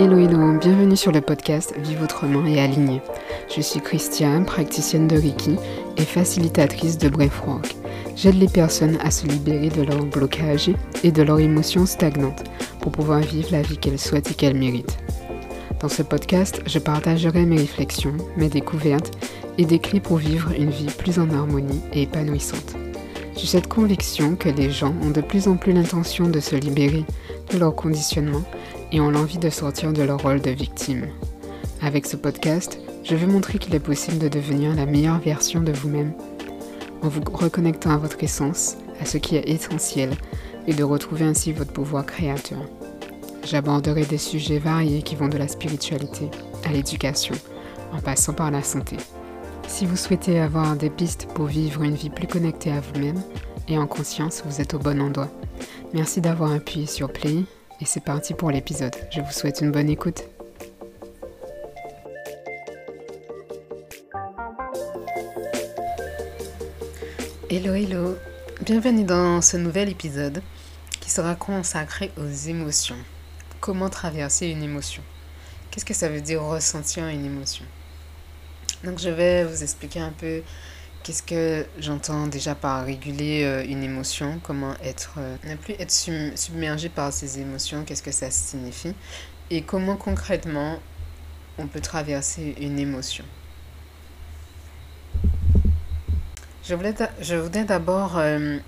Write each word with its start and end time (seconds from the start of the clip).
Hello 0.00 0.16
hello, 0.16 0.56
bienvenue 0.60 0.96
sur 0.96 1.10
le 1.10 1.20
podcast 1.20 1.74
Vive 1.76 2.04
autrement 2.04 2.46
et 2.46 2.60
aligné. 2.60 3.02
Je 3.52 3.60
suis 3.60 3.80
Christiane, 3.80 4.46
praticienne 4.46 5.08
de 5.08 5.16
Reiki 5.16 5.56
et 5.96 6.04
facilitatrice 6.04 6.98
de 6.98 7.08
Breathwork. 7.08 7.74
J'aide 8.14 8.36
les 8.36 8.46
personnes 8.46 8.96
à 9.02 9.10
se 9.10 9.26
libérer 9.26 9.70
de 9.70 9.82
leurs 9.82 10.04
blocages 10.04 10.70
et 11.02 11.10
de 11.10 11.22
leurs 11.24 11.40
émotions 11.40 11.84
stagnantes 11.84 12.44
pour 12.80 12.92
pouvoir 12.92 13.18
vivre 13.18 13.48
la 13.50 13.62
vie 13.62 13.76
qu'elles 13.76 13.98
souhaitent 13.98 14.30
et 14.30 14.34
qu'elles 14.34 14.56
méritent. 14.56 14.98
Dans 15.80 15.88
ce 15.88 16.04
podcast, 16.04 16.62
je 16.64 16.78
partagerai 16.78 17.44
mes 17.44 17.56
réflexions, 17.56 18.16
mes 18.36 18.48
découvertes 18.48 19.18
et 19.58 19.64
des 19.64 19.80
clés 19.80 19.98
pour 19.98 20.18
vivre 20.18 20.52
une 20.56 20.70
vie 20.70 20.92
plus 20.96 21.18
en 21.18 21.28
harmonie 21.30 21.82
et 21.92 22.02
épanouissante. 22.02 22.76
J'ai 23.36 23.46
cette 23.48 23.66
conviction 23.66 24.36
que 24.36 24.48
les 24.48 24.70
gens 24.70 24.94
ont 25.02 25.10
de 25.10 25.22
plus 25.22 25.48
en 25.48 25.56
plus 25.56 25.72
l'intention 25.72 26.28
de 26.28 26.38
se 26.38 26.54
libérer 26.54 27.04
de 27.52 27.58
leur 27.58 27.74
conditionnement 27.74 28.44
et 28.92 29.00
ont 29.00 29.10
l'envie 29.10 29.38
de 29.38 29.50
sortir 29.50 29.92
de 29.92 30.02
leur 30.02 30.22
rôle 30.22 30.40
de 30.40 30.50
victime. 30.50 31.06
Avec 31.82 32.06
ce 32.06 32.16
podcast, 32.16 32.78
je 33.04 33.14
veux 33.14 33.26
montrer 33.26 33.58
qu'il 33.58 33.74
est 33.74 33.80
possible 33.80 34.18
de 34.18 34.28
devenir 34.28 34.74
la 34.74 34.86
meilleure 34.86 35.20
version 35.20 35.60
de 35.60 35.72
vous-même 35.72 36.12
en 37.02 37.08
vous 37.08 37.22
reconnectant 37.32 37.90
à 37.90 37.96
votre 37.96 38.22
essence, 38.22 38.76
à 39.00 39.04
ce 39.04 39.18
qui 39.18 39.36
est 39.36 39.48
essentiel 39.48 40.10
et 40.66 40.74
de 40.74 40.84
retrouver 40.84 41.24
ainsi 41.24 41.52
votre 41.52 41.72
pouvoir 41.72 42.04
créateur. 42.04 42.58
J'aborderai 43.44 44.04
des 44.04 44.18
sujets 44.18 44.58
variés 44.58 45.02
qui 45.02 45.16
vont 45.16 45.28
de 45.28 45.38
la 45.38 45.48
spiritualité 45.48 46.30
à 46.64 46.72
l'éducation, 46.72 47.34
en 47.92 48.00
passant 48.00 48.34
par 48.34 48.50
la 48.50 48.62
santé. 48.62 48.96
Si 49.66 49.86
vous 49.86 49.96
souhaitez 49.96 50.40
avoir 50.40 50.76
des 50.76 50.90
pistes 50.90 51.28
pour 51.34 51.46
vivre 51.46 51.82
une 51.82 51.94
vie 51.94 52.10
plus 52.10 52.26
connectée 52.26 52.72
à 52.72 52.80
vous-même 52.80 53.22
et 53.68 53.78
en 53.78 53.86
conscience, 53.86 54.42
vous 54.44 54.60
êtes 54.60 54.74
au 54.74 54.78
bon 54.78 55.00
endroit. 55.00 55.30
Merci 55.94 56.20
d'avoir 56.20 56.52
appuyé 56.52 56.86
sur 56.86 57.10
Play 57.10 57.44
et 57.80 57.84
c'est 57.84 58.00
parti 58.00 58.34
pour 58.34 58.50
l'épisode. 58.50 58.94
Je 59.10 59.20
vous 59.20 59.32
souhaite 59.32 59.60
une 59.60 59.70
bonne 59.70 59.88
écoute. 59.88 60.24
Hello 67.50 67.72
hello, 67.74 68.16
bienvenue 68.60 69.04
dans 69.04 69.40
ce 69.40 69.56
nouvel 69.56 69.88
épisode 69.88 70.42
qui 71.00 71.10
sera 71.10 71.34
consacré 71.34 72.10
aux 72.18 72.28
émotions. 72.48 72.98
Comment 73.60 73.88
traverser 73.88 74.48
une 74.48 74.62
émotion? 74.62 75.02
Qu'est-ce 75.70 75.84
que 75.84 75.94
ça 75.94 76.08
veut 76.08 76.20
dire 76.20 76.42
ressentir 76.42 77.06
une 77.06 77.24
émotion? 77.24 77.64
Donc 78.84 78.98
je 78.98 79.08
vais 79.08 79.44
vous 79.44 79.62
expliquer 79.62 80.00
un 80.00 80.12
peu 80.12 80.42
Qu'est-ce 81.08 81.22
que 81.22 81.64
j'entends 81.78 82.26
déjà 82.26 82.54
par 82.54 82.84
réguler 82.84 83.42
euh, 83.42 83.64
une 83.66 83.82
émotion? 83.82 84.40
Comment 84.42 84.74
être, 84.84 85.14
euh, 85.16 85.38
ne 85.44 85.54
plus 85.54 85.72
être 85.78 85.90
submergé 85.90 86.90
par 86.90 87.14
ces 87.14 87.40
émotions? 87.40 87.82
Qu'est-ce 87.84 88.02
que 88.02 88.12
ça 88.12 88.30
signifie? 88.30 88.94
Et 89.48 89.62
comment 89.62 89.96
concrètement 89.96 90.78
on 91.56 91.66
peut 91.66 91.80
traverser 91.80 92.54
une 92.60 92.78
émotion? 92.78 93.24
Je 96.62 96.74
voulais, 96.74 96.94
je 97.22 97.36
voudrais 97.36 97.64
d'abord 97.64 98.18
euh, 98.18 98.58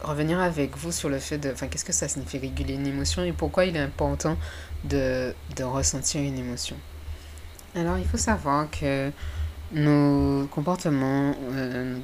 revenir 0.00 0.40
avec 0.40 0.78
vous 0.78 0.92
sur 0.92 1.10
le 1.10 1.18
fait 1.18 1.36
de, 1.36 1.52
enfin, 1.52 1.66
qu'est-ce 1.66 1.84
que 1.84 1.92
ça 1.92 2.08
signifie 2.08 2.38
réguler 2.38 2.72
une 2.72 2.86
émotion 2.86 3.22
et 3.22 3.32
pourquoi 3.32 3.66
il 3.66 3.76
est 3.76 3.80
important 3.80 4.38
de, 4.84 5.34
de 5.54 5.62
ressentir 5.62 6.22
une 6.22 6.38
émotion? 6.38 6.76
Alors, 7.74 7.98
il 7.98 8.06
faut 8.06 8.16
savoir 8.16 8.70
que 8.70 9.12
nos 9.72 10.46
comportements, 10.48 11.34
euh, 11.52 11.98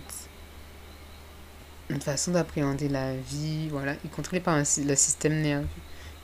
notre, 1.90 2.04
façon 2.04 2.32
d'appréhender 2.32 2.88
la 2.88 3.14
vie, 3.14 3.68
voilà, 3.68 3.92
est 3.92 4.10
contrôlé 4.10 4.40
par 4.40 4.56
le 4.56 4.64
système 4.64 5.40
nerveux. 5.40 5.66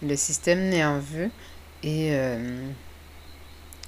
Le 0.03 0.17
système 0.17 0.69
nerveux 0.69 1.31
est, 1.83 2.13
euh, 2.13 2.69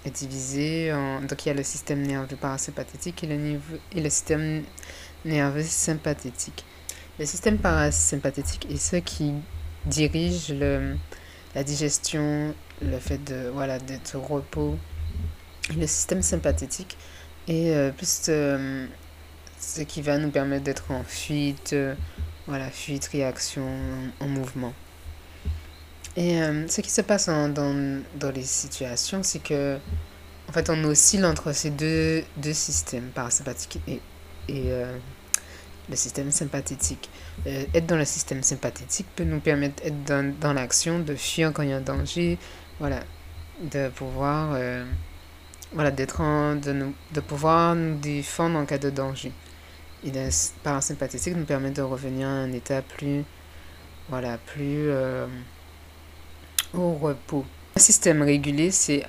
est 0.05 0.11
divisé 0.11 0.93
en... 0.93 1.23
Donc 1.23 1.45
il 1.45 1.49
y 1.49 1.53
a 1.53 1.55
le 1.55 1.63
système 1.63 2.03
nerveux 2.03 2.37
parasympathique 2.37 3.25
et 3.25 3.27
le, 3.27 3.37
niveau, 3.37 3.77
et 3.93 4.01
le 4.01 4.11
système 4.11 4.63
nerveux 5.25 5.63
sympathétique. 5.63 6.65
Le 7.19 7.27
système 7.27 7.59
parasympathétique 7.59 8.67
est 8.71 8.77
ce 8.77 8.97
qui 8.97 9.35
dirige 9.87 10.53
le, 10.53 10.97
la 11.55 11.65
digestion, 11.65 12.55
le 12.83 12.99
fait 12.99 13.23
de 13.25 13.51
voilà 13.53 13.79
d'être 13.79 14.17
au 14.17 14.21
repos. 14.21 14.77
le 15.77 15.87
système 15.87 16.23
sympathétique 16.23 16.97
et 17.49 17.75
euh, 17.75 17.91
plus 17.91 18.27
euh, 18.29 18.87
ce 19.59 19.83
qui 19.83 20.03
va 20.03 20.19
nous 20.19 20.31
permettre 20.31 20.65
d'être 20.65 20.91
en 20.91 21.03
fuite, 21.05 21.73
euh, 21.73 21.95
voilà, 22.47 22.71
fuite, 22.71 23.07
réaction, 23.07 23.67
en, 24.21 24.27
mouvement. 24.27 24.73
Et 26.17 26.41
ce 26.67 26.81
qui 26.81 26.91
se 26.91 27.03
passe 27.03 27.27
dans, 27.29 28.03
dans 28.17 28.31
les 28.35 28.43
situations, 28.43 29.23
c'est 29.23 29.39
que 29.39 29.79
en 30.49 30.53
fait, 30.53 30.69
on 30.69 30.83
oscille 30.83 31.25
entre 31.25 31.53
ces 31.53 31.71
deux, 31.71 32.25
deux 32.37 32.53
systèmes, 32.53 33.11
parasympathique 33.15 33.79
et, 33.87 34.01
et 34.49 34.65
le 35.89 35.95
système 35.95 36.33
sympathétique. 36.33 37.09
être 37.47 37.87
dans 37.87 37.97
le 37.97 38.05
système 38.05 38.43
sympathétique 38.43 39.07
peut 39.15 39.23
nous 39.23 39.39
permettre 39.39 39.85
d'être 39.85 40.03
dans, 40.03 40.35
dans 40.41 40.53
l'action, 40.53 40.99
de 40.99 41.15
fuir 41.15 41.53
quand 41.53 41.63
il 41.63 41.69
y 41.69 41.73
a 41.73 41.77
un 41.77 41.81
danger, 41.81 42.37
voilà, 42.81 43.05
de 43.63 43.89
pouvoir 43.91 44.57
voilà, 45.73 45.91
d'être 45.91 46.21
de, 46.21 46.87
de 47.13 47.21
pouvoir 47.21 47.75
nous 47.75 47.97
défendre 47.97 48.59
en 48.59 48.67
cas 48.67 48.79
de 48.79 48.91
danger. 48.91 49.33
Et 50.05 50.11
le 50.11 50.29
parasympathique 50.63 51.37
nous 51.37 51.45
permet 51.45 51.71
de 51.71 51.83
revenir 51.83 52.27
à 52.27 52.31
un 52.31 52.53
état 52.53 52.83
plus, 52.83 53.23
voilà, 54.09 54.39
plus 54.39 54.89
euh, 54.89 55.27
au 56.75 56.95
repos. 56.95 57.45
Un 57.77 57.81
système 57.81 58.23
régulé, 58.23 58.71
c'est 58.71 59.05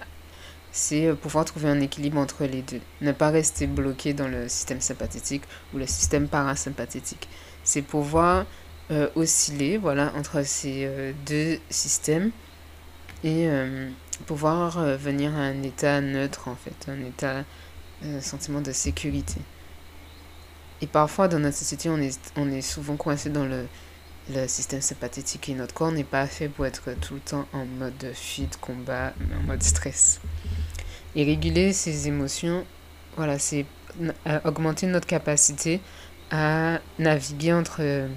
c'est 0.74 1.14
pouvoir 1.22 1.44
trouver 1.44 1.68
un 1.68 1.82
équilibre 1.82 2.18
entre 2.18 2.46
les 2.46 2.62
deux. 2.62 2.80
Ne 3.02 3.12
pas 3.12 3.30
rester 3.30 3.68
bloqué 3.68 4.14
dans 4.14 4.30
le 4.30 4.48
système 4.48 4.80
sympathétique 4.80 5.44
ou 5.74 5.78
le 5.78 5.86
système 5.86 6.30
parasympathétique. 6.30 7.28
C'est 7.64 7.82
pouvoir 7.82 8.46
euh, 8.90 9.10
osciller 9.16 9.78
voilà, 9.78 10.14
entre 10.16 10.44
ces 10.46 10.86
euh, 10.86 11.12
deux 11.26 11.60
systèmes 11.70 12.32
et 13.24 13.48
pouvoir 14.26 14.78
euh, 14.78 14.98
venir 14.98 15.34
à 15.36 15.40
un 15.40 15.64
état 15.64 16.02
neutre 16.02 16.48
en 16.48 16.56
fait, 16.56 16.90
un 16.90 17.04
état 17.04 17.44
un 18.04 18.22
sentiment 18.22 18.62
de 18.62 18.72
sécurité. 18.72 19.40
Et 20.82 20.88
parfois 20.88 21.28
dans 21.28 21.40
notre 21.40 21.58
société, 21.58 21.90
on 21.90 21.98
est, 21.98 22.20
on 22.36 22.50
est 22.52 22.62
souvent 22.62 22.96
coincé 22.96 23.30
dans 23.30 23.46
le, 23.46 23.68
le 24.30 24.48
système 24.48 24.82
sympathétique 24.82 25.50
et 25.50 25.54
notre 25.54 25.74
corps 25.74 25.92
n'est 25.92 26.04
pas 26.04 26.26
fait 26.28 26.50
pour 26.50 26.66
être 26.66 26.94
tout 27.00 27.16
le 27.16 27.20
temps 27.20 27.48
en 27.54 27.66
mode 27.66 28.12
fuite, 28.14 28.58
combat, 28.60 29.14
en 29.40 29.44
mode 29.48 29.62
stress. 29.62 30.20
Et 31.16 31.24
réguler 31.24 31.74
ces 31.74 32.08
émotions, 32.08 32.66
voilà, 33.16 33.38
c'est 33.38 33.66
euh, 34.02 34.40
augmenter 34.46 34.88
notre 34.88 35.08
capacité 35.08 35.82
à 36.32 36.80
naviguer 36.98 37.54
entre, 37.54 38.08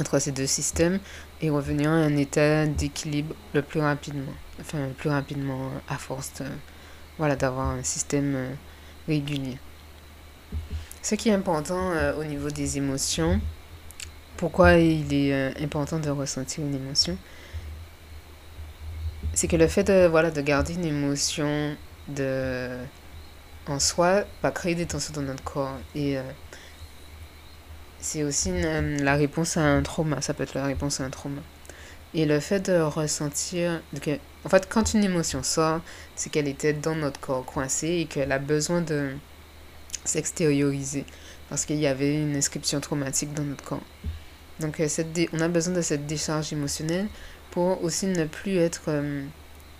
entre 0.00 0.18
ces 0.18 0.32
deux 0.32 0.46
systèmes 0.46 0.98
et 1.40 1.50
revenir 1.50 1.90
à 1.90 1.94
un 1.94 2.16
état 2.16 2.66
d'équilibre 2.66 3.34
le 3.54 3.62
plus 3.62 3.80
rapidement 3.80 4.32
enfin 4.60 4.88
plus 4.96 5.08
rapidement 5.10 5.70
à 5.88 5.96
force 5.96 6.32
de, 6.40 6.46
voilà, 7.18 7.36
d'avoir 7.36 7.70
un 7.70 7.82
système 7.82 8.34
euh, 8.36 8.50
régulier. 9.08 9.58
Ce 11.02 11.14
qui 11.14 11.30
est 11.30 11.34
important 11.34 11.92
euh, 11.92 12.14
au 12.16 12.24
niveau 12.24 12.50
des 12.50 12.76
émotions, 12.76 13.40
pourquoi 14.36 14.74
il 14.74 15.12
est 15.12 15.32
euh, 15.32 15.52
important 15.60 15.98
de 15.98 16.10
ressentir 16.10 16.64
une 16.64 16.74
émotion, 16.74 17.16
c'est 19.32 19.48
que 19.48 19.56
le 19.56 19.68
fait 19.68 19.84
de, 19.84 20.06
voilà, 20.06 20.30
de 20.30 20.40
garder 20.40 20.74
une 20.74 20.84
émotion 20.84 21.76
de, 22.08 22.76
en 23.66 23.78
soi 23.78 24.24
va 24.42 24.50
créer 24.50 24.74
des 24.74 24.86
tensions 24.86 25.14
dans 25.14 25.22
notre 25.22 25.44
corps. 25.44 25.76
Et 25.94 26.16
c'est 28.00 28.22
aussi 28.24 28.50
la 28.62 29.14
réponse 29.14 29.56
à 29.56 29.62
un 29.62 29.82
trauma. 29.82 30.20
Ça 30.20 30.34
peut 30.34 30.42
être 30.42 30.54
la 30.54 30.66
réponse 30.66 31.00
à 31.00 31.04
un 31.04 31.10
trauma. 31.10 31.42
Et 32.14 32.26
le 32.26 32.40
fait 32.40 32.70
de 32.70 32.80
ressentir 32.80 33.80
en 34.44 34.48
fait, 34.48 34.68
quand 34.68 34.94
une 34.94 35.04
émotion 35.04 35.42
sort, 35.42 35.80
c'est 36.16 36.30
qu'elle 36.30 36.48
était 36.48 36.72
dans 36.72 36.94
notre 36.94 37.20
corps 37.20 37.44
coincée 37.44 37.98
et 38.00 38.06
qu'elle 38.06 38.32
a 38.32 38.38
besoin 38.38 38.80
de 38.80 39.10
s'extérioriser 40.04 41.04
parce 41.48 41.66
qu'il 41.66 41.76
y 41.76 41.86
avait 41.86 42.22
une 42.22 42.36
inscription 42.36 42.80
traumatique 42.80 43.34
dans 43.34 43.42
notre 43.42 43.64
corps. 43.64 43.82
Donc, 44.60 44.80
euh, 44.80 44.88
cette 44.88 45.18
on 45.32 45.40
a 45.40 45.48
besoin 45.48 45.74
de 45.74 45.82
cette 45.82 46.06
décharge 46.06 46.52
émotionnelle 46.52 47.08
pour 47.50 47.82
aussi 47.82 48.06
ne 48.06 48.24
plus 48.24 48.56
être 48.56 48.84
euh, 48.88 49.24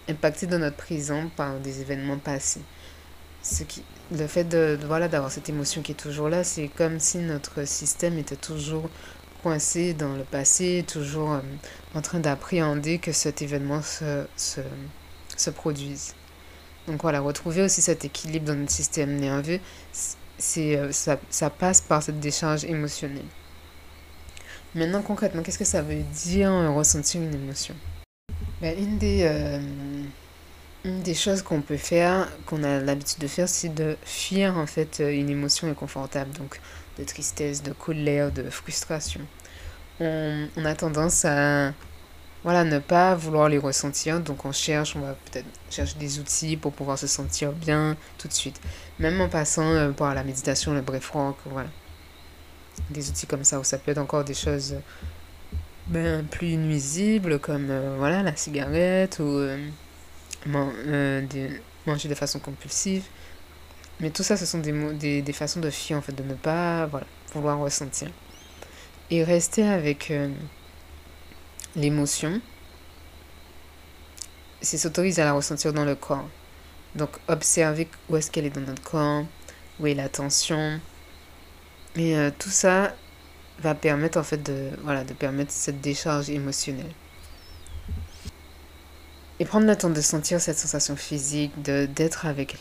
impacté 0.08 0.46
dans 0.46 0.58
notre 0.58 0.76
présent 0.76 1.30
par 1.36 1.58
des 1.60 1.80
événements 1.80 2.18
passés. 2.18 2.62
Ce 3.42 3.64
qui, 3.64 3.82
le 4.12 4.26
fait 4.26 4.44
de, 4.44 4.78
voilà 4.86 5.08
d'avoir 5.08 5.30
cette 5.30 5.48
émotion 5.48 5.82
qui 5.82 5.92
est 5.92 5.96
toujours 5.96 6.28
là, 6.28 6.44
c'est 6.44 6.68
comme 6.68 6.98
si 7.00 7.18
notre 7.18 7.66
système 7.66 8.18
était 8.18 8.36
toujours 8.36 8.88
coincé 9.42 9.94
dans 9.94 10.14
le 10.14 10.24
passé, 10.24 10.84
toujours 10.86 11.32
euh, 11.32 11.40
en 11.94 12.02
train 12.02 12.20
d'appréhender 12.20 12.98
que 12.98 13.12
cet 13.12 13.40
événement 13.40 13.82
se, 13.82 14.26
se, 14.36 14.60
se, 15.36 15.50
produise. 15.50 16.14
Donc 16.86 17.02
voilà, 17.02 17.20
retrouver 17.20 17.62
aussi 17.62 17.80
cet 17.80 18.04
équilibre 18.04 18.46
dans 18.46 18.54
notre 18.54 18.72
système 18.72 19.16
nerveux, 19.16 19.60
c'est, 20.36 20.76
euh, 20.76 20.92
ça, 20.92 21.18
ça 21.30 21.48
passe 21.48 21.80
par 21.80 22.02
cette 22.02 22.20
décharge 22.20 22.64
émotionnelle. 22.64 23.24
Maintenant, 24.74 25.02
concrètement, 25.02 25.42
qu'est-ce 25.42 25.58
que 25.58 25.64
ça 25.64 25.82
veut 25.82 26.02
dire 26.24 26.52
euh, 26.52 26.70
ressentir 26.70 27.22
une 27.22 27.34
émotion? 27.34 27.74
Ben, 28.60 28.78
Une 28.78 28.98
des 28.98 29.22
Une 30.84 31.02
des 31.02 31.14
choses 31.14 31.42
qu'on 31.42 31.60
peut 31.60 31.76
faire, 31.76 32.28
qu'on 32.46 32.62
a 32.64 32.80
l'habitude 32.80 33.18
de 33.20 33.26
faire, 33.26 33.48
c'est 33.48 33.68
de 33.74 33.96
fuir 34.02 34.56
en 34.56 34.66
fait 34.66 35.00
une 35.00 35.28
émotion 35.28 35.68
inconfortable, 35.68 36.30
donc 36.32 36.58
de 36.98 37.04
tristesse, 37.04 37.62
de 37.62 37.72
colère, 37.72 38.32
de 38.32 38.48
frustration. 38.48 39.20
On, 40.00 40.48
a 40.64 40.74
tendance 40.74 41.26
à 41.26 41.74
voilà, 42.42 42.64
ne 42.64 42.78
pas 42.78 43.14
vouloir 43.14 43.50
les 43.50 43.58
ressentir, 43.58 44.20
donc 44.20 44.46
on 44.46 44.52
cherche, 44.52 44.96
on 44.96 45.00
va 45.00 45.12
peut-être 45.12 45.46
chercher 45.68 45.98
des 45.98 46.18
outils 46.18 46.56
pour 46.56 46.72
pouvoir 46.72 46.98
se 46.98 47.06
sentir 47.06 47.52
bien 47.52 47.98
tout 48.16 48.28
de 48.28 48.32
suite. 48.32 48.58
Même 48.98 49.20
en 49.20 49.28
passant 49.28 49.70
euh, 49.70 49.90
par 49.90 50.14
la 50.14 50.24
méditation, 50.24 50.72
le 50.72 50.80
breath 50.80 51.04
rock, 51.06 51.36
voilà. 51.44 51.68
Des 52.88 53.10
outils 53.10 53.26
comme 53.26 53.44
ça, 53.44 53.60
où 53.60 53.64
ça 53.64 53.76
peut 53.76 53.90
être 53.90 53.98
encore 53.98 54.24
des 54.24 54.32
choses 54.32 54.76
ben, 55.88 56.24
plus 56.24 56.56
nuisibles, 56.56 57.38
comme 57.38 57.68
euh, 57.70 57.96
voilà, 57.98 58.22
la 58.22 58.34
cigarette 58.34 59.18
ou 59.18 59.26
euh, 59.26 59.58
euh, 60.46 61.26
manger 61.86 62.08
de 62.08 62.14
façon 62.14 62.38
compulsive. 62.38 63.04
Mais 64.00 64.10
tout 64.10 64.22
ça, 64.22 64.36
ce 64.36 64.46
sont 64.46 64.58
des, 64.58 64.72
des, 64.94 65.22
des, 65.22 65.32
façons 65.32 65.60
de 65.60 65.68
fuir, 65.70 65.98
en 65.98 66.00
fait, 66.00 66.14
de 66.14 66.22
ne 66.22 66.34
pas 66.34 66.86
voilà, 66.86 67.06
vouloir 67.34 67.58
ressentir. 67.58 68.08
Et 69.10 69.24
rester 69.24 69.62
avec 69.62 70.10
euh, 70.10 70.30
l'émotion, 71.76 72.40
c'est 74.62 74.78
s'autoriser 74.78 75.22
à 75.22 75.26
la 75.26 75.32
ressentir 75.32 75.72
dans 75.72 75.84
le 75.84 75.96
corps. 75.96 76.28
Donc, 76.94 77.10
observer 77.28 77.88
où 78.08 78.16
est-ce 78.16 78.30
qu'elle 78.30 78.46
est 78.46 78.50
dans 78.50 78.62
notre 78.62 78.82
corps, 78.82 79.24
où 79.78 79.86
est 79.86 79.94
la 79.94 80.08
tension. 80.08 80.80
Et 81.96 82.16
euh, 82.16 82.30
tout 82.38 82.50
ça 82.50 82.94
va 83.58 83.74
permettre, 83.74 84.18
en 84.18 84.22
fait, 84.22 84.42
de, 84.42 84.70
voilà, 84.82 85.04
de 85.04 85.12
permettre 85.12 85.52
cette 85.52 85.80
décharge 85.82 86.30
émotionnelle. 86.30 86.92
Et 89.40 89.46
prendre 89.46 89.66
le 89.66 89.74
temps 89.74 89.88
de 89.88 90.00
sentir 90.02 90.38
cette 90.38 90.58
sensation 90.58 90.96
physique, 90.96 91.62
de 91.62 91.86
d'être 91.86 92.26
avec 92.26 92.58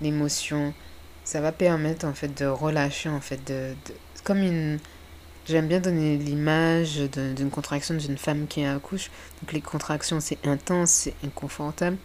l'émotion, 0.00 0.74
ça 1.22 1.40
va 1.40 1.52
permettre 1.52 2.06
en 2.06 2.12
fait 2.12 2.36
de 2.36 2.44
relâcher 2.44 3.08
en 3.08 3.20
fait 3.20 3.40
de, 3.46 3.74
comme 4.24 4.38
une 4.38 4.80
j'aime 5.46 5.68
bien 5.68 5.78
donner 5.78 6.16
l'image 6.16 6.96
d'une 6.96 7.50
contraction 7.50 7.94
d'une 7.94 8.18
femme 8.18 8.48
qui 8.48 8.64
accouche. 8.64 9.10
Donc 9.40 9.52
les 9.52 9.60
contractions 9.60 10.18
c'est 10.18 10.44
intense, 10.44 10.90
c'est 10.90 11.14
inconfortable. 11.24 11.96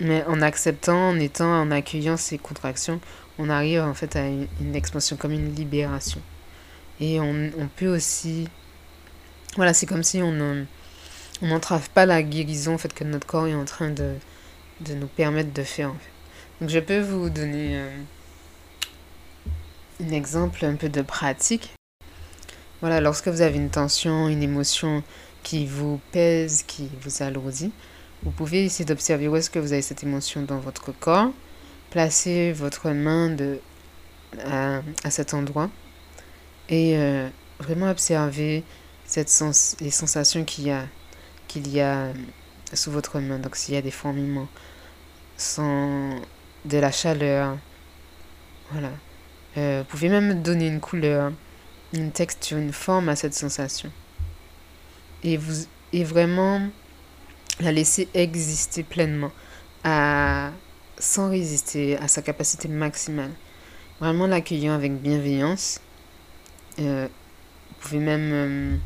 Mais 0.00 0.24
en 0.24 0.40
acceptant, 0.40 1.10
en 1.10 1.20
étant, 1.20 1.60
en 1.60 1.70
accueillant 1.70 2.16
ces 2.16 2.38
contractions, 2.38 2.98
on 3.38 3.50
arrive 3.50 3.82
en 3.82 3.94
fait 3.94 4.16
à 4.16 4.26
une, 4.26 4.74
expansion 4.74 5.16
comme 5.16 5.32
une 5.32 5.54
libération. 5.54 6.22
Et 6.98 7.20
on 7.20 7.68
peut 7.76 7.94
aussi 7.94 8.48
voilà, 9.56 9.74
c'est 9.74 9.84
comme 9.84 10.02
si 10.02 10.22
on 10.22 10.66
on 11.42 11.48
n'entrave 11.48 11.90
pas 11.90 12.06
la 12.06 12.22
guérison 12.22 12.74
en 12.74 12.78
que 12.78 13.04
notre 13.04 13.26
corps 13.26 13.48
est 13.48 13.54
en 13.54 13.64
train 13.64 13.90
de, 13.90 14.14
de 14.80 14.94
nous 14.94 15.08
permettre 15.08 15.52
de 15.52 15.62
faire. 15.62 15.92
Donc 16.60 16.70
je 16.70 16.78
peux 16.78 17.00
vous 17.00 17.28
donner 17.28 17.76
euh, 17.78 17.90
un 20.00 20.10
exemple 20.10 20.64
un 20.64 20.76
peu 20.76 20.88
de 20.88 21.02
pratique. 21.02 21.72
Voilà, 22.80 23.00
lorsque 23.00 23.28
vous 23.28 23.42
avez 23.42 23.56
une 23.56 23.70
tension, 23.70 24.28
une 24.28 24.42
émotion 24.42 25.02
qui 25.42 25.66
vous 25.66 26.00
pèse, 26.12 26.62
qui 26.62 26.88
vous 27.00 27.22
alourdit, 27.22 27.72
vous 28.22 28.30
pouvez 28.30 28.64
essayer 28.64 28.84
d'observer 28.84 29.26
où 29.26 29.34
est-ce 29.34 29.50
que 29.50 29.58
vous 29.58 29.72
avez 29.72 29.82
cette 29.82 30.04
émotion 30.04 30.42
dans 30.42 30.58
votre 30.58 30.92
corps. 30.92 31.32
Placez 31.90 32.52
votre 32.52 32.90
main 32.90 33.30
de, 33.30 33.58
à, 34.44 34.80
cet 35.10 35.34
endroit 35.34 35.68
et 36.68 36.96
euh, 36.96 37.28
vraiment 37.58 37.90
observer 37.90 38.62
les 39.16 39.90
sensations 39.90 40.44
qu'il 40.44 40.68
y 40.68 40.70
a 40.70 40.86
qu'il 41.52 41.68
y 41.68 41.80
a 41.80 42.12
sous 42.72 42.90
votre 42.90 43.20
main. 43.20 43.38
Donc 43.38 43.56
s'il 43.56 43.74
y 43.74 43.76
a 43.76 43.82
des 43.82 43.90
fourmillements, 43.90 44.48
sans 45.36 46.20
de 46.64 46.78
la 46.78 46.90
chaleur, 46.90 47.58
voilà. 48.70 48.90
Euh, 49.58 49.80
vous 49.80 49.84
pouvez 49.84 50.08
même 50.08 50.42
donner 50.42 50.66
une 50.66 50.80
couleur, 50.80 51.32
une 51.92 52.10
texture, 52.10 52.56
une 52.56 52.72
forme 52.72 53.10
à 53.10 53.16
cette 53.16 53.34
sensation. 53.34 53.90
Et, 55.24 55.36
vous, 55.36 55.66
et 55.92 56.04
vraiment 56.04 56.62
la 57.60 57.70
laisser 57.70 58.08
exister 58.14 58.82
pleinement, 58.82 59.30
à, 59.84 60.50
sans 60.98 61.28
résister 61.28 61.98
à 61.98 62.08
sa 62.08 62.22
capacité 62.22 62.68
maximale. 62.68 63.30
Vraiment 64.00 64.26
l'accueillir 64.26 64.72
avec 64.72 64.94
bienveillance. 64.94 65.80
Euh, 66.78 67.08
vous 67.68 67.74
pouvez 67.80 67.98
même... 67.98 68.30
Euh, 68.32 68.76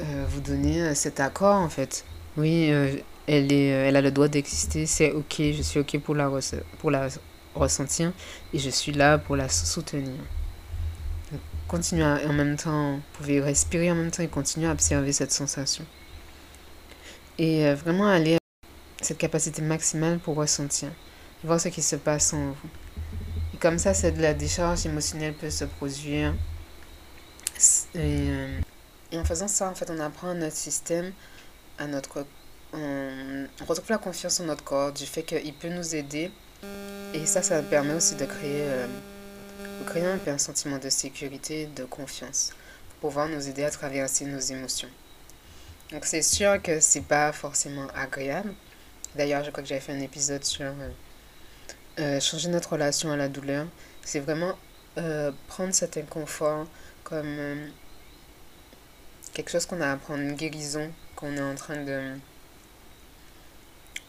euh, 0.00 0.24
vous 0.28 0.40
donner 0.40 0.82
euh, 0.82 0.94
cet 0.94 1.20
accord 1.20 1.54
en 1.54 1.68
fait. 1.68 2.04
Oui, 2.36 2.70
euh, 2.72 2.96
elle, 3.28 3.52
est, 3.52 3.68
elle 3.68 3.94
a 3.94 4.00
le 4.00 4.10
droit 4.10 4.26
d'exister, 4.26 4.86
c'est 4.86 5.12
ok, 5.12 5.36
je 5.38 5.62
suis 5.62 5.78
ok 5.78 6.00
pour 6.00 6.16
la, 6.16 6.30
pour 6.78 6.90
la 6.90 7.08
ressentir 7.54 8.12
et 8.52 8.58
je 8.58 8.70
suis 8.70 8.90
là 8.90 9.18
pour 9.18 9.36
la 9.36 9.48
soutenir. 9.48 10.18
continuez 11.68 12.02
en 12.02 12.32
même 12.32 12.56
temps, 12.56 12.94
vous 12.94 13.02
pouvez 13.12 13.40
respirer 13.40 13.90
en 13.92 13.94
même 13.94 14.10
temps 14.10 14.24
et 14.24 14.28
continuer 14.28 14.66
à 14.66 14.72
observer 14.72 15.12
cette 15.12 15.32
sensation. 15.32 15.84
Et 17.38 17.72
vraiment 17.74 18.08
aller 18.08 18.34
à 18.34 18.38
cette 19.00 19.18
capacité 19.18 19.62
maximale 19.62 20.18
pour 20.18 20.34
ressentir, 20.34 20.88
voir 21.44 21.60
ce 21.60 21.68
qui 21.68 21.82
se 21.82 21.96
passe 21.96 22.32
en 22.32 22.46
vous. 22.46 22.68
Et 23.54 23.56
comme 23.58 23.78
ça, 23.78 23.94
cette, 23.94 24.18
la 24.18 24.34
décharge 24.34 24.86
émotionnelle 24.86 25.34
peut 25.34 25.50
se 25.50 25.64
produire. 25.64 26.34
Et 29.12 29.18
en 29.18 29.24
faisant 29.24 29.48
ça, 29.48 29.68
en 29.68 29.74
fait, 29.74 29.90
on 29.90 29.98
apprend 30.00 30.30
à 30.30 30.34
notre 30.34 30.56
système, 30.56 31.12
à 31.78 31.86
notre... 31.86 32.26
On, 32.72 33.46
retrouve 33.66 33.90
la 33.90 33.98
confiance 33.98 34.40
en 34.40 34.44
notre 34.44 34.64
corps, 34.64 34.92
du 34.92 35.06
fait 35.06 35.22
qu'il 35.22 35.54
peut 35.54 35.68
nous 35.68 35.94
aider. 35.94 36.30
Et 37.12 37.26
ça, 37.26 37.42
ça 37.42 37.62
permet 37.62 37.94
aussi 37.94 38.16
de 38.16 38.24
créer, 38.24 38.62
euh, 38.62 38.86
de 39.80 39.84
créer 39.84 40.04
un 40.04 40.18
peu 40.18 40.30
un 40.30 40.38
sentiment 40.38 40.78
de 40.78 40.88
sécurité, 40.88 41.66
de 41.66 41.84
confiance, 41.84 42.50
pour 43.00 43.10
pouvoir 43.10 43.28
nous 43.28 43.48
aider 43.48 43.62
à 43.62 43.70
traverser 43.70 44.24
nos 44.24 44.40
émotions. 44.40 44.88
Donc 45.92 46.04
c'est 46.06 46.22
sûr 46.22 46.60
que 46.60 46.80
c'est 46.80 47.02
pas 47.02 47.30
forcément 47.32 47.86
agréable. 47.94 48.52
D'ailleurs, 49.14 49.44
je 49.44 49.50
crois 49.50 49.62
que 49.62 49.68
j'avais 49.68 49.80
fait 49.80 49.92
un 49.92 50.00
épisode 50.00 50.42
sur 50.42 50.64
euh, 50.64 50.90
euh, 52.00 52.20
changer 52.20 52.48
notre 52.48 52.72
relation 52.72 53.12
à 53.12 53.16
la 53.16 53.28
douleur. 53.28 53.66
C'est 54.02 54.20
vraiment 54.20 54.54
prendre 55.48 55.74
cet 55.74 55.96
inconfort 55.96 56.66
comme 57.02 57.36
quelque 59.34 59.50
chose 59.50 59.66
qu'on 59.66 59.80
a 59.80 59.88
à 59.88 59.92
apprendre, 59.92 60.22
une 60.22 60.34
guérison 60.34 60.90
qu'on 61.16 61.36
est 61.36 61.42
en 61.42 61.54
train 61.54 61.82
de 61.82 62.14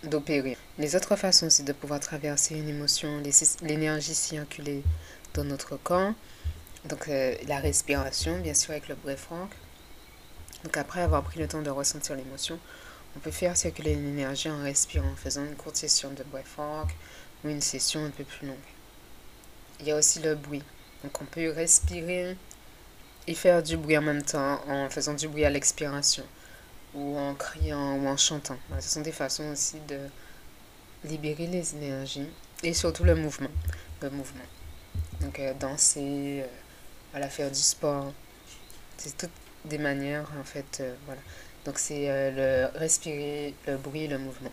d'opérer. 0.03 0.55
Les 0.77 0.95
autres 0.95 1.15
façons, 1.15 1.49
c'est 1.49 1.63
de 1.63 1.73
pouvoir 1.73 1.99
traverser 1.99 2.55
une 2.55 2.69
émotion, 2.69 3.23
l'énergie 3.63 4.13
circuler 4.13 4.83
dans 5.33 5.43
notre 5.43 5.77
corps. 5.77 6.13
Donc 6.85 7.09
euh, 7.09 7.35
la 7.47 7.59
respiration, 7.59 8.39
bien 8.39 8.53
sûr, 8.53 8.71
avec 8.71 8.87
le 8.87 8.93
breath 8.95 9.27
Donc 10.63 10.77
après 10.77 11.01
avoir 11.01 11.23
pris 11.23 11.39
le 11.39 11.47
temps 11.47 11.63
de 11.63 11.71
ressentir 11.71 12.15
l'émotion, 12.15 12.59
on 13.15 13.19
peut 13.19 13.31
faire 13.31 13.57
circuler 13.57 13.95
l'énergie 13.95 14.49
en 14.49 14.61
respirant, 14.61 15.09
en 15.09 15.15
faisant 15.15 15.43
une 15.43 15.55
courte 15.55 15.77
session 15.77 16.11
de 16.11 16.23
breath 16.23 16.57
ou 17.43 17.49
une 17.49 17.61
session 17.61 18.05
un 18.05 18.11
peu 18.11 18.23
plus 18.23 18.47
longue. 18.47 18.57
Il 19.79 19.87
y 19.87 19.91
a 19.91 19.95
aussi 19.95 20.19
le 20.19 20.35
bruit. 20.35 20.63
Donc 21.03 21.19
on 21.21 21.25
peut 21.25 21.49
respirer 21.49 22.37
et 23.27 23.33
faire 23.33 23.63
du 23.63 23.77
bruit 23.77 23.97
en 23.97 24.01
même 24.01 24.23
temps 24.23 24.61
en 24.67 24.89
faisant 24.89 25.13
du 25.13 25.27
bruit 25.27 25.45
à 25.45 25.49
l'expiration 25.49 26.23
ou 26.93 27.17
en 27.17 27.33
criant 27.35 27.97
ou 27.97 28.07
en 28.07 28.17
chantant. 28.17 28.57
ce 28.79 28.89
sont 28.89 29.01
des 29.01 29.11
façons 29.11 29.51
aussi 29.51 29.77
de 29.87 29.99
libérer 31.03 31.47
les 31.47 31.75
énergies 31.75 32.27
et 32.63 32.73
surtout 32.73 33.03
le 33.03 33.15
mouvement. 33.15 33.49
Le 34.01 34.09
mouvement. 34.09 34.43
Donc 35.21 35.39
euh, 35.39 35.53
danser, 35.53 36.41
euh, 36.43 36.47
voilà, 37.11 37.29
faire 37.29 37.49
du 37.49 37.59
sport. 37.59 38.13
C'est 38.97 39.17
toutes 39.17 39.29
des 39.65 39.77
manières 39.77 40.29
en 40.39 40.43
fait. 40.43 40.79
Euh, 40.81 40.93
voilà. 41.05 41.21
Donc 41.65 41.79
c'est 41.79 42.09
euh, 42.09 42.69
le 42.71 42.79
respirer, 42.79 43.53
le 43.67 43.77
bruit 43.77 44.07
le 44.07 44.17
mouvement. 44.17 44.51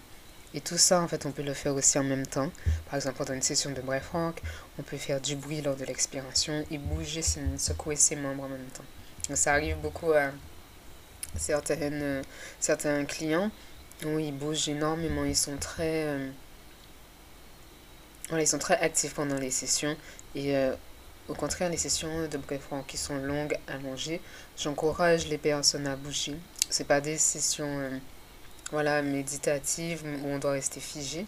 Et 0.55 0.61
tout 0.61 0.77
ça, 0.77 1.01
en 1.01 1.09
fait, 1.09 1.25
on 1.25 1.33
peut 1.33 1.43
le 1.43 1.55
faire 1.55 1.75
aussi 1.75 1.99
en 1.99 2.05
même 2.05 2.27
temps. 2.27 2.51
Par 2.87 2.97
exemple, 2.97 3.17
pendant 3.17 3.33
une 3.33 3.43
session 3.43 3.71
de 3.71 3.81
breath 3.81 4.05
on 4.15 4.83
peut 4.83 4.99
faire 4.99 5.21
du 5.21 5.35
bruit 5.35 5.63
lors 5.63 5.77
de 5.77 5.85
l'expiration 5.85 6.65
et 6.71 6.79
bouger, 6.79 7.23
secouer 7.23 7.97
ses 7.97 8.17
membres 8.17 8.45
en 8.45 8.49
même 8.49 8.67
temps. 8.67 8.85
Donc, 9.29 9.39
ça 9.39 9.53
arrive 9.53 9.77
beaucoup 9.79 10.13
à 10.13 10.31
certaines, 11.37 12.23
certains 12.61 13.05
clients 13.07 13.51
où 14.05 14.19
ils 14.19 14.33
bougent 14.33 14.69
énormément. 14.69 15.25
Ils 15.25 15.37
sont 15.37 15.57
très, 15.57 16.05
euh, 16.05 16.29
ils 18.33 18.47
sont 18.47 18.59
très 18.59 18.79
actifs 18.79 19.15
pendant 19.15 19.39
les 19.39 19.51
sessions. 19.51 19.97
Et 20.35 20.55
euh, 20.55 20.75
au 21.29 21.35
contraire, 21.35 21.71
les 21.71 21.79
sessions 21.79 22.29
de 22.29 22.37
breath 22.37 22.63
qui 22.87 22.99
sont 22.99 23.17
longues, 23.17 23.57
allongées, 23.69 24.21
j'encourage 24.59 25.29
les 25.29 25.39
personnes 25.39 25.87
à 25.87 25.97
bouger. 25.97 26.37
C'est 26.69 26.87
pas 26.87 27.01
des 27.01 27.17
sessions... 27.17 28.01
Voilà, 28.73 29.03
méditative 29.03 30.03
où 30.25 30.29
on 30.29 30.39
doit 30.39 30.53
rester 30.53 30.81
figé. 30.81 31.27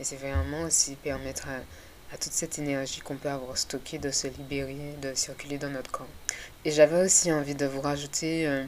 Et 0.00 0.04
c'est 0.04 0.16
vraiment 0.16 0.62
aussi 0.62 0.96
permettre 0.96 1.46
à, 1.48 2.14
à 2.14 2.18
toute 2.18 2.32
cette 2.32 2.58
énergie 2.58 3.00
qu'on 3.00 3.16
peut 3.16 3.28
avoir 3.28 3.56
stockée 3.56 3.98
de 3.98 4.10
se 4.10 4.26
libérer, 4.28 4.94
de 5.02 5.14
circuler 5.14 5.58
dans 5.58 5.70
notre 5.70 5.90
corps. 5.90 6.08
Et 6.64 6.70
j'avais 6.70 7.04
aussi 7.04 7.30
envie 7.32 7.54
de 7.54 7.66
vous 7.66 7.80
rajouter 7.80 8.46
euh, 8.46 8.64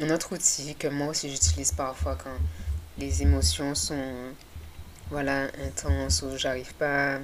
un 0.00 0.10
autre 0.10 0.34
outil 0.34 0.74
que 0.76 0.88
moi 0.88 1.08
aussi 1.08 1.30
j'utilise 1.30 1.72
parfois 1.72 2.16
quand 2.16 2.36
les 2.98 3.22
émotions 3.22 3.74
sont 3.74 4.14
voilà, 5.10 5.48
intenses 5.66 6.22
ou 6.22 6.36
j'arrive 6.36 6.74
pas 6.74 7.16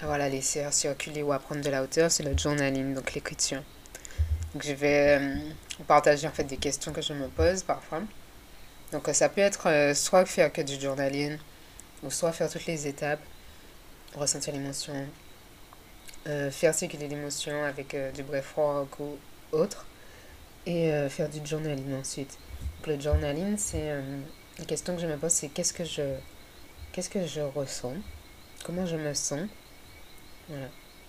à 0.00 0.06
voilà, 0.06 0.28
laisser 0.28 0.66
circuler 0.70 1.22
ou 1.22 1.32
à 1.32 1.38
prendre 1.38 1.60
de 1.60 1.70
la 1.70 1.82
hauteur, 1.82 2.10
c'est 2.10 2.22
le 2.22 2.36
journaling, 2.36 2.94
donc 2.94 3.14
l'écriture. 3.14 3.62
Donc 4.52 4.64
je 4.64 4.72
vais 4.72 5.18
euh, 5.20 5.36
partager 5.86 6.26
en 6.26 6.32
fait 6.32 6.44
des 6.44 6.56
questions 6.56 6.92
que 6.92 7.02
je 7.02 7.12
me 7.12 7.28
pose 7.28 7.62
parfois. 7.62 8.02
Donc 8.92 9.08
ça 9.12 9.28
peut 9.28 9.40
être 9.40 9.68
euh, 9.68 9.94
soit 9.94 10.24
faire 10.26 10.52
que 10.52 10.62
du 10.62 10.80
journaling, 10.80 11.38
ou 12.02 12.10
soit 12.10 12.32
faire 12.32 12.50
toutes 12.50 12.66
les 12.66 12.86
étapes, 12.86 13.20
ressentir 14.14 14.52
l'émotion, 14.52 14.94
euh, 16.26 16.50
faire 16.50 16.74
circuler 16.74 17.08
l'émotion 17.08 17.64
avec 17.64 17.96
du 18.14 18.22
bref 18.22 18.52
rock 18.54 19.00
ou 19.00 19.16
autre, 19.52 19.86
et 20.66 20.90
faire 21.10 21.28
du 21.28 21.44
journaling 21.44 21.94
ensuite. 21.94 22.38
Donc 22.78 22.86
le 22.86 23.00
journaling, 23.00 23.56
c'est 23.58 23.94
la 24.58 24.64
question 24.64 24.94
que 24.94 25.02
je 25.02 25.06
me 25.06 25.16
pose, 25.16 25.32
c'est 25.32 25.48
qu'est-ce 25.48 25.72
que 25.72 25.84
je 25.84 26.02
qu'est-ce 26.92 27.10
que 27.10 27.26
je 27.26 27.40
ressens, 27.40 27.94
comment 28.64 28.86
je 28.86 28.96
me 28.96 29.12
sens, 29.14 29.48
voilà. 30.48 30.68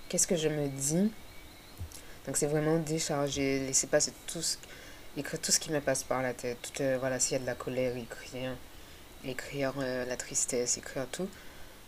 Qu'est-ce 0.10 0.28
que 0.28 0.36
je 0.36 0.50
me 0.50 0.68
dis? 0.68 1.12
Donc 2.26 2.38
c'est 2.38 2.48
vraiment 2.48 2.78
décharger, 2.78 3.60
laisser 3.68 3.88
passer 3.88 4.14
tout 4.28 4.42
ce, 4.42 4.58
écrire 5.18 5.40
tout 5.40 5.52
ce 5.52 5.60
qui 5.60 5.72
me 5.72 5.82
passe 5.82 6.04
par 6.04 6.22
la 6.22 6.34
tête. 6.34 6.58
Tout, 6.62 6.82
euh, 6.82 6.98
voilà, 7.00 7.20
s'il 7.20 7.34
y 7.34 7.36
a 7.36 7.40
de 7.40 7.46
la 7.46 7.56
colère, 7.56 7.96
écrire, 7.96 8.52
écrire 9.24 9.74
euh, 9.80 10.06
la 10.06 10.18
tristesse, 10.18 10.78
écrire 10.78 11.08
tout. 11.12 11.30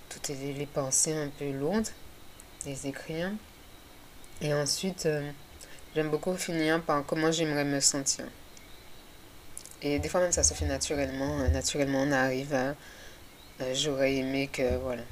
Toutes 0.10 0.29
les, 0.29 0.65
pensées 0.65 1.13
un 1.13 1.29
peu 1.29 1.51
lourdes, 1.51 1.89
les 2.65 2.88
écrire. 2.88 3.31
Et 4.41 4.53
ensuite, 4.53 5.05
euh, 5.05 5.29
j'aime 5.96 6.10
beaucoup 6.10 6.36
finir 6.36 6.81
par 6.81 7.05
comment 7.05 7.31
j'aimerais 7.31 7.65
me 7.65 7.79
sentir. 7.79 8.25
Et 9.81 10.00
des 10.00 10.10
fois 10.10 10.22
même 10.22 10.31
ça 10.31 10.43
se 10.43 10.53
fait 10.53 10.65
naturellement. 10.65 11.38
Naturellement 11.50 12.01
on 12.01 12.12
arrive 12.12 12.53
à 12.53 12.75
j'aurais 13.74 14.15
aimé 14.15 14.48
que, 14.48 14.77
voilà. 14.77 15.03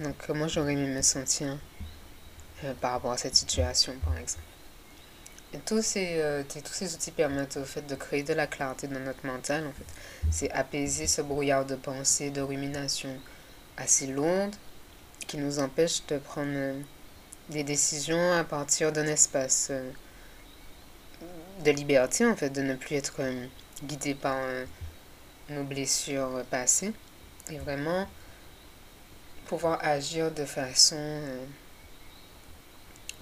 Donc, 0.00 0.14
comment 0.26 0.46
j'aurais 0.48 0.74
aimé 0.74 0.86
me 0.86 1.02
sentir 1.02 1.58
par 2.80 2.92
rapport 2.92 3.12
à 3.12 3.18
cette 3.18 3.36
situation, 3.36 3.94
par 4.04 4.16
exemple. 4.16 4.47
Tous 5.64 5.82
ces, 5.82 6.20
euh, 6.20 6.42
tous 6.48 6.72
ces 6.72 6.94
outils 6.94 7.10
permettent 7.10 7.56
au 7.56 7.64
fait 7.64 7.86
de 7.86 7.94
créer 7.94 8.22
de 8.22 8.34
la 8.34 8.46
clarté 8.46 8.86
dans 8.86 9.00
notre 9.00 9.26
mental, 9.26 9.66
en 9.66 9.72
fait. 9.72 9.86
C'est 10.30 10.50
apaiser 10.50 11.06
ce 11.06 11.22
brouillard 11.22 11.64
de 11.64 11.74
pensée, 11.74 12.30
de 12.30 12.40
rumination 12.42 13.16
assez 13.76 14.06
lourde 14.08 14.54
qui 15.26 15.38
nous 15.38 15.58
empêche 15.58 16.04
de 16.06 16.18
prendre 16.18 16.74
des 17.48 17.64
décisions 17.64 18.32
à 18.32 18.44
partir 18.44 18.92
d'un 18.92 19.06
espace 19.06 19.72
de 21.64 21.70
liberté, 21.70 22.26
en 22.26 22.36
fait, 22.36 22.50
de 22.50 22.62
ne 22.62 22.74
plus 22.74 22.96
être 22.96 23.22
guidé 23.84 24.14
par 24.14 24.38
nos 25.50 25.64
blessures 25.64 26.44
passées 26.50 26.92
et 27.50 27.58
vraiment 27.58 28.06
pouvoir 29.46 29.78
agir 29.82 30.30
de 30.30 30.44
façon 30.44 30.96
euh, 30.98 31.44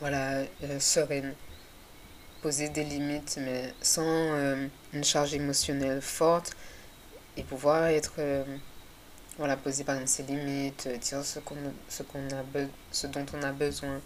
voilà 0.01 0.45
euh, 0.65 0.81
sereine 0.81 1.35
poser 2.47 2.69
des 2.69 2.85
limites 2.85 3.39
mais 3.45 3.75
sans 3.83 4.03
euh, 4.07 4.69
une 4.93 5.05
charge 5.05 5.35
émotionnelle 5.35 6.01
forte 6.01 6.57
et 7.37 7.43
pouvoir 7.43 7.87
être 7.87 8.15
voilà 9.37 9.57
poser 9.57 9.83
par 9.85 9.97
exemple 9.97 10.13
ses 10.17 10.23
limites 10.23 10.89
dire 11.01 11.25
ce 11.25 11.41
qu'on 11.41 11.57
ce 11.89 12.03
qu'on 12.05 12.25
a 12.29 12.43
ce 12.93 13.07
dont 13.09 13.27
on 13.37 13.43
a 13.43 13.53
besoin 13.53 14.01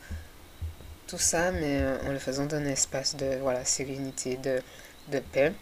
tout 1.06 1.18
ça 1.18 1.52
mais 1.52 1.74
en 2.06 2.12
le 2.12 2.18
faisant 2.18 2.46
d'un 2.46 2.64
espace 2.64 3.14
de 3.14 3.36
voilà 3.42 3.64
sérénité 3.64 4.36
de, 4.36 4.62
de 5.12 5.18
paix 5.18 5.52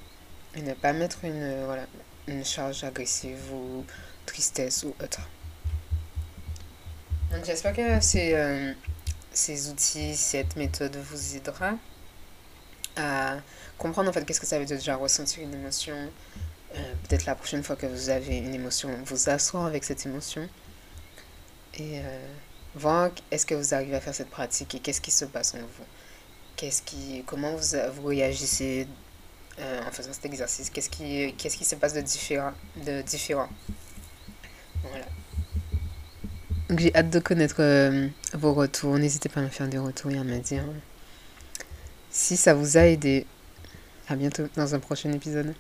et 0.55 0.63
ne 0.63 0.75
pas 0.75 0.93
mettre 0.93 1.25
une 1.25 1.65
voilà 1.65 1.85
une 2.29 2.45
charge 2.45 2.85
agressive 2.85 3.53
ou 3.53 3.85
tristesse 4.27 4.85
ou 4.85 4.95
autre. 5.03 5.21
Donc 7.33 7.45
j'espère 7.45 7.75
que 7.75 8.01
ces, 8.01 8.35
euh, 8.35 8.73
ces 9.33 9.71
outils, 9.71 10.15
cette 10.15 10.57
méthode 10.57 10.97
vous 10.97 11.37
aidera 11.37 11.73
à 12.99 13.39
comprendre 13.79 14.11
en 14.11 14.13
fait 14.13 14.25
qu'est-ce 14.25 14.41
que 14.41 14.47
ça 14.47 14.59
veut 14.59 14.65
dire 14.65 14.77
déjà 14.77 14.97
ressentir 14.97 15.43
une 15.43 15.55
émotion. 15.55 15.97
Euh, 16.75 16.93
peut-être 17.09 17.25
la 17.25 17.35
prochaine 17.35 17.63
fois 17.63 17.77
que 17.77 17.87
vous 17.87 18.11
avez 18.11 18.37
une 18.39 18.55
émotion, 18.55 18.91
vous 19.05 19.31
asseoir 19.31 19.65
avec 19.65 19.85
cette 19.85 20.05
émotion 20.05 20.47
et 21.75 22.01
euh, 22.01 22.27
voir 22.75 23.11
est-ce 23.31 23.47
que 23.47 23.55
vous 23.55 23.73
arrivez 23.73 23.97
à 23.97 24.01
faire 24.01 24.15
cette 24.15 24.29
pratique 24.31 24.75
et 24.75 24.81
qu'est-ce 24.81 25.01
qui 25.01 25.11
se 25.11 25.25
passe 25.25 25.55
en 25.55 25.59
vous? 25.59 25.85
Qu'est-ce 26.57 26.83
qui, 26.83 27.23
comment 27.27 27.55
vous, 27.55 27.77
vous 27.95 28.09
réagissez 28.09 28.87
en 29.59 29.91
faisant 29.91 30.13
cet 30.13 30.27
exercice? 30.27 30.71
Qu'est-ce 30.71 30.91
qui, 30.91 31.35
qu'est-ce 31.39 31.57
qui 31.57 31.65
se 31.65 31.77
passe 31.77 31.95
de 31.95 32.01
différent, 32.01 32.53
de 32.85 33.01
différent? 33.03 33.49
J'ai 36.77 36.95
hâte 36.95 37.09
de 37.09 37.19
connaître 37.19 37.57
euh, 37.61 38.09
vos 38.35 38.53
retours. 38.53 38.99
N'hésitez 38.99 39.31
pas 39.31 39.41
à 39.41 39.43
me 39.43 39.49
faire 39.49 39.69
des 39.69 39.79
retours 39.79 40.11
et 40.11 40.19
à 40.19 40.25
me 40.25 40.39
dire 40.39 40.65
si 42.11 42.37
ça 42.37 42.55
vous 42.55 42.77
a 42.77 42.87
aidé. 42.87 43.27
À 44.09 44.17
bientôt 44.17 44.45
dans 44.57 44.75
un 44.75 44.79
prochain 44.79 45.13
épisode. 45.13 45.55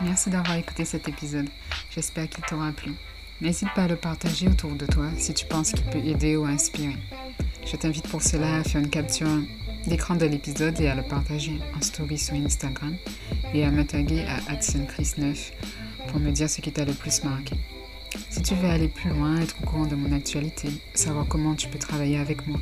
Merci 0.00 0.30
d'avoir 0.30 0.56
écouté 0.56 0.84
cet 0.84 1.08
épisode. 1.08 1.48
J'espère 1.90 2.28
qu'il 2.28 2.44
t'aura 2.44 2.72
plu. 2.72 2.92
N'hésite 3.40 3.68
pas 3.74 3.84
à 3.84 3.88
le 3.88 3.96
partager 3.96 4.48
autour 4.48 4.74
de 4.74 4.86
toi 4.86 5.10
si 5.18 5.34
tu 5.34 5.46
penses 5.46 5.72
qu'il 5.72 5.84
peut 5.84 5.98
aider 5.98 6.36
ou 6.36 6.44
inspirer. 6.44 6.96
Je 7.66 7.76
t'invite 7.76 8.08
pour 8.08 8.22
cela 8.22 8.56
à 8.56 8.64
faire 8.64 8.80
une 8.80 8.90
capture 8.90 9.28
d'écran 9.86 10.14
de 10.14 10.26
l'épisode 10.26 10.80
et 10.80 10.88
à 10.88 10.94
le 10.94 11.02
partager 11.02 11.58
en 11.76 11.80
story 11.80 12.18
sur 12.18 12.34
Instagram 12.34 12.96
et 13.52 13.64
à 13.64 13.70
me 13.70 13.82
à 13.82 14.52
AdsenChris9 14.52 15.52
pour 16.08 16.20
me 16.20 16.30
dire 16.30 16.48
ce 16.48 16.60
qui 16.60 16.72
t'a 16.72 16.84
le 16.84 16.94
plus 16.94 17.22
marqué. 17.24 17.56
Si 18.30 18.42
tu 18.42 18.54
veux 18.54 18.68
aller 18.68 18.88
plus 18.88 19.10
loin, 19.10 19.40
être 19.40 19.56
au 19.62 19.66
courant 19.66 19.86
de 19.86 19.94
mon 19.94 20.12
actualité, 20.12 20.68
savoir 20.94 21.26
comment 21.28 21.54
tu 21.54 21.68
peux 21.68 21.78
travailler 21.78 22.18
avec 22.18 22.46
moi 22.46 22.60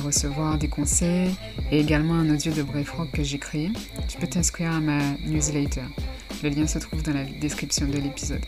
recevoir 0.00 0.58
des 0.58 0.68
conseils 0.68 1.34
et 1.70 1.80
également 1.80 2.14
un 2.14 2.30
audio 2.30 2.52
de 2.52 2.62
Brave 2.62 2.92
Rock 2.96 3.10
que 3.12 3.22
j'ai 3.22 3.38
créé, 3.38 3.70
tu 4.08 4.18
peux 4.18 4.26
t'inscrire 4.26 4.72
à 4.72 4.80
ma 4.80 4.98
newsletter. 5.26 5.82
Le 6.42 6.48
lien 6.48 6.66
se 6.66 6.78
trouve 6.78 7.02
dans 7.02 7.12
la 7.12 7.24
description 7.24 7.86
de 7.86 7.98
l'épisode. 7.98 8.44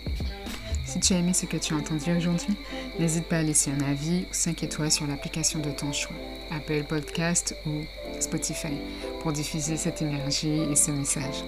Si 0.85 1.01
tu 1.01 1.15
as 1.15 1.19
aimé 1.19 1.33
ce 1.33 1.47
que 1.47 1.57
tu 1.57 1.73
as 1.73 1.77
entendu 1.77 2.15
aujourd'hui, 2.15 2.55
n'hésite 2.99 3.25
pas 3.25 3.39
à 3.39 3.43
laisser 3.43 3.71
un 3.71 3.91
avis 3.91 4.27
ou 4.31 4.33
5 4.35 4.63
étoiles 4.63 4.91
sur 4.91 5.07
l'application 5.07 5.61
de 5.61 5.71
ton 5.71 5.93
choix, 5.93 6.17
Apple 6.51 6.85
Podcast 6.85 7.57
ou 7.67 7.85
Spotify, 8.21 8.75
pour 9.21 9.33
diffuser 9.33 9.77
cette 9.77 10.03
énergie 10.03 10.61
et 10.71 10.77
ce 10.77 10.91
message. 10.91 11.45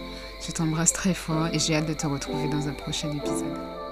Je 0.46 0.52
t'embrasse 0.52 0.92
très 0.92 1.14
fort 1.14 1.48
et 1.52 1.58
j'ai 1.58 1.74
hâte 1.74 1.88
de 1.88 1.94
te 1.94 2.06
retrouver 2.06 2.48
dans 2.48 2.68
un 2.68 2.72
prochain 2.72 3.10
épisode. 3.14 3.83